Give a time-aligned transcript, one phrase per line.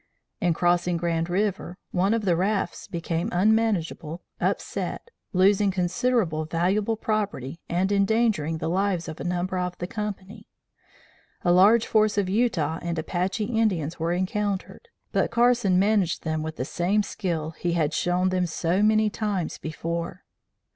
[0.39, 7.59] In crossing Grand River, one of the rafts became unmanageable, upset, losing considerable valuable property
[7.69, 10.47] and endangering the lives of a number of the company.
[11.43, 16.55] A large force of Utah and Apache Indians were encountered, but Carson managed them with
[16.55, 20.23] the same skill he had shown them so many times before.